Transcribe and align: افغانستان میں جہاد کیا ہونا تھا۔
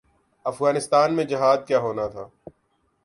افغانستان 0.45 1.15
میں 1.15 1.23
جہاد 1.23 1.57
کیا 1.67 1.79
ہونا 1.79 2.07
تھا۔ 2.07 2.27